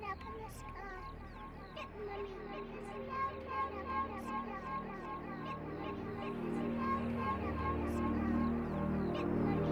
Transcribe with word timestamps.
Thank 0.00 0.18
you. 9.58 9.63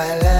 my 0.00 0.14
life. 0.20 0.39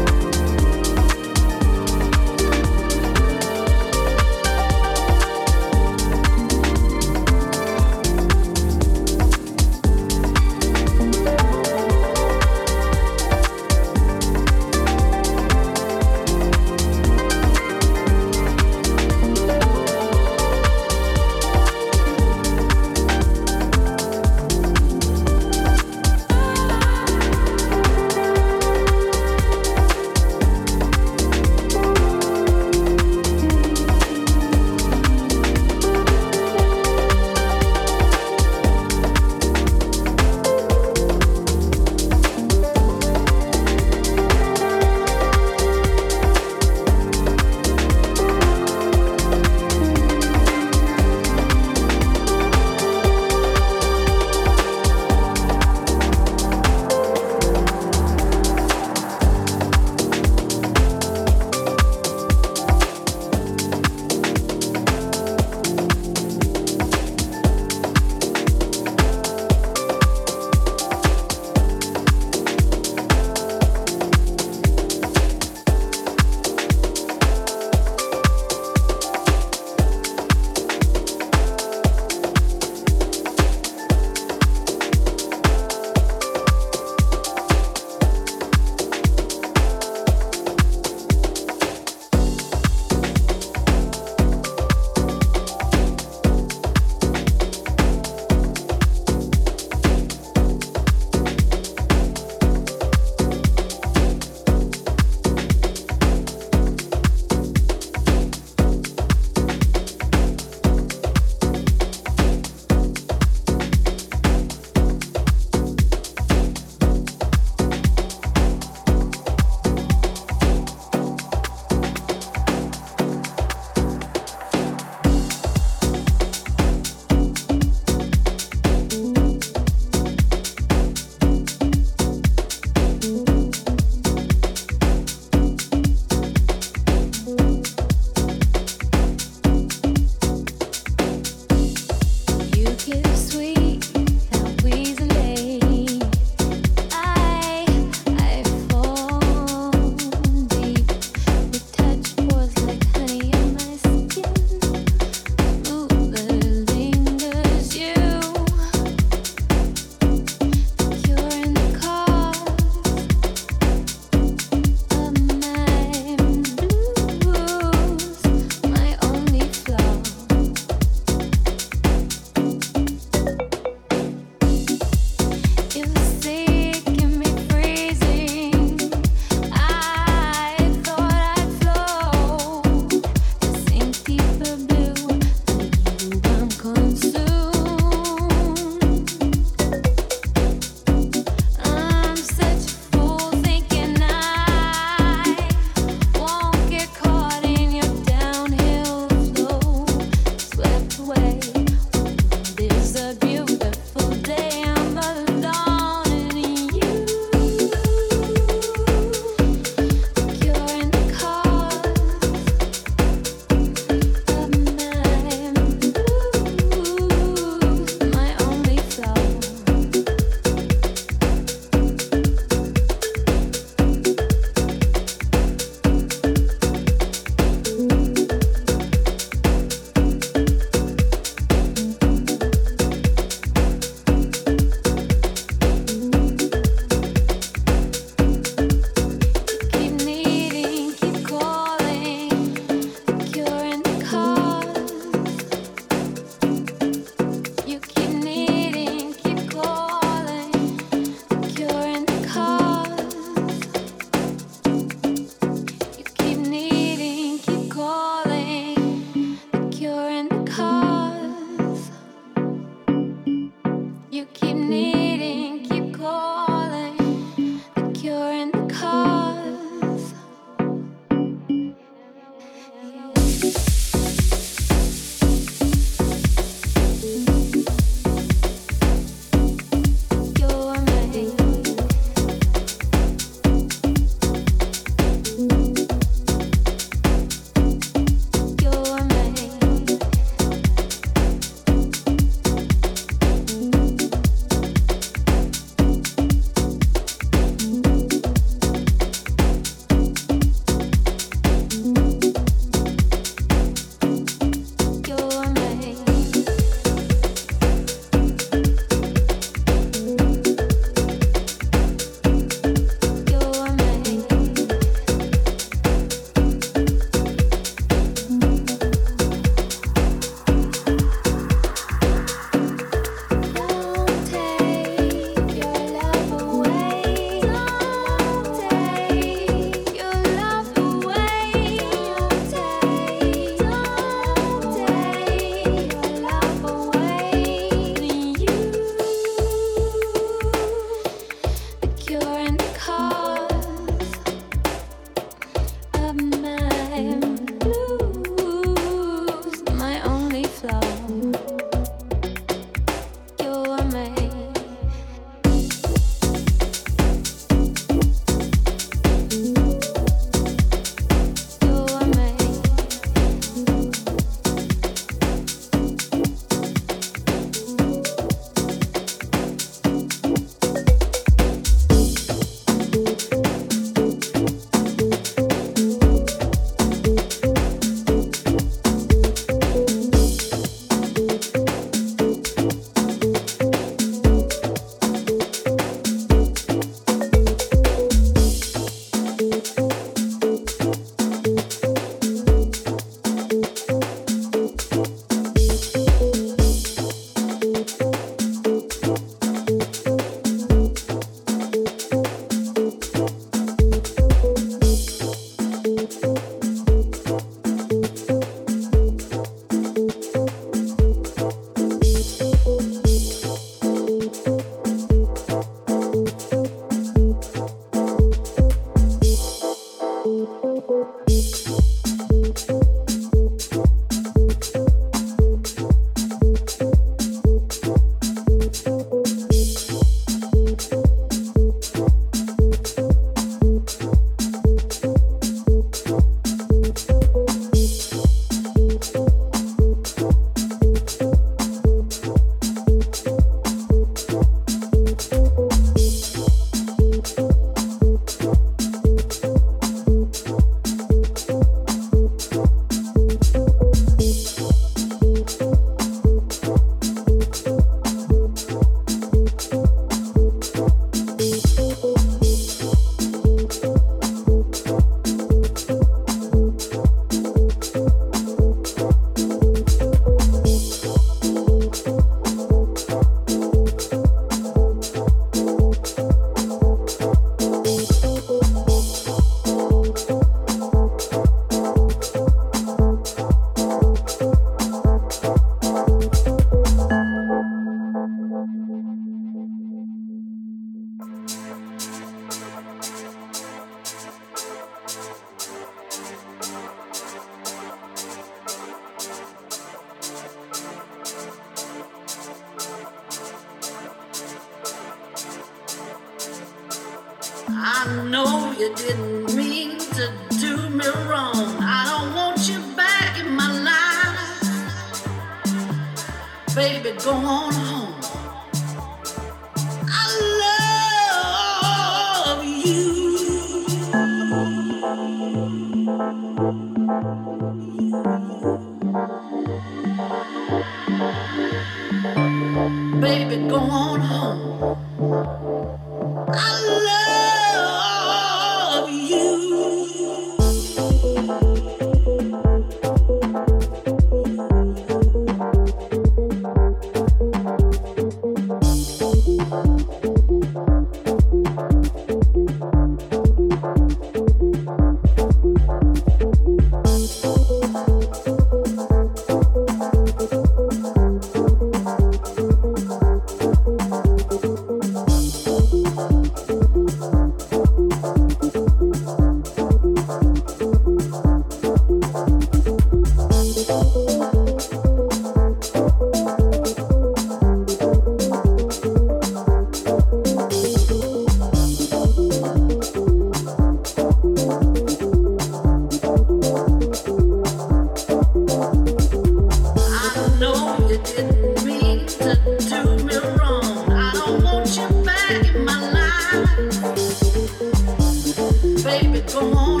Baby, 599.03 599.41
come 599.47 599.77
on. 599.77 600.00